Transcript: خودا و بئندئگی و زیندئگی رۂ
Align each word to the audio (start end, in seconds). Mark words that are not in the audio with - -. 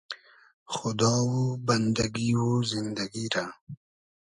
خودا 0.75 1.15
و 1.25 1.33
بئندئگی 1.67 2.29
و 2.41 2.45
زیندئگی 2.69 3.25
رۂ 3.33 3.43